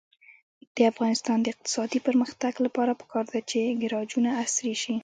د 0.75 0.77
افغانستان 0.91 1.37
د 1.41 1.45
اقتصادي 1.53 1.99
پرمختګ 2.07 2.53
لپاره 2.65 2.97
پکار 3.01 3.25
ده 3.33 3.39
چې 3.49 3.77
ګراجونه 3.81 4.29
عصري 4.43 4.75
شي. 4.83 4.95